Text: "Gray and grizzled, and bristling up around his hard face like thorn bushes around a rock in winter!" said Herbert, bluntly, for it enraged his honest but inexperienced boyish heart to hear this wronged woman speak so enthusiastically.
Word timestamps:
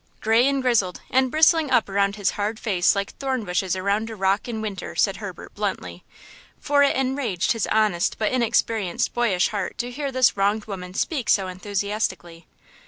"Gray 0.19 0.47
and 0.47 0.63
grizzled, 0.63 0.99
and 1.11 1.29
bristling 1.29 1.69
up 1.69 1.87
around 1.87 2.15
his 2.15 2.31
hard 2.31 2.59
face 2.59 2.95
like 2.95 3.11
thorn 3.17 3.45
bushes 3.45 3.75
around 3.75 4.09
a 4.09 4.15
rock 4.15 4.47
in 4.47 4.59
winter!" 4.59 4.95
said 4.95 5.17
Herbert, 5.17 5.53
bluntly, 5.53 6.03
for 6.59 6.81
it 6.81 6.95
enraged 6.95 7.51
his 7.51 7.67
honest 7.67 8.17
but 8.17 8.31
inexperienced 8.31 9.13
boyish 9.13 9.49
heart 9.49 9.77
to 9.77 9.91
hear 9.91 10.11
this 10.11 10.35
wronged 10.35 10.65
woman 10.65 10.95
speak 10.95 11.29
so 11.29 11.45
enthusiastically. 11.47 12.47